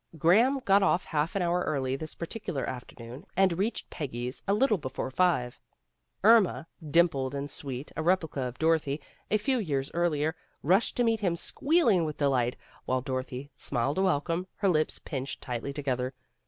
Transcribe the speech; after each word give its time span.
Graham 0.17 0.57
got 0.65 0.81
off 0.81 1.05
half 1.05 1.35
an 1.35 1.43
hour 1.43 1.61
early 1.61 1.95
this 1.95 2.15
particular 2.15 2.67
afternoon, 2.67 3.23
and 3.37 3.53
reached 3.59 3.91
Peggy's 3.91 4.41
a 4.47 4.53
little 4.55 4.79
before 4.79 5.11
five. 5.11 5.59
Irma, 6.23 6.65
dimpled 6.89 7.35
and 7.35 7.51
sweet, 7.51 7.91
a 7.95 8.01
replica 8.01 8.41
of 8.41 8.57
Dorothy 8.57 8.99
a 9.29 9.37
few 9.37 9.59
years 9.59 9.91
earlier, 9.93 10.35
rushed 10.63 10.97
to 10.97 11.03
meet 11.03 11.19
him 11.19 11.35
squealing 11.35 12.03
with 12.03 12.17
delight, 12.17 12.55
while 12.85 13.01
Dorothy 13.01 13.51
smiled 13.55 13.99
a 13.99 14.01
welcome, 14.01 14.47
her 14.55 14.69
lips 14.69 14.97
pinched 14.97 15.39
tightly 15.39 15.71
together. 15.71 16.15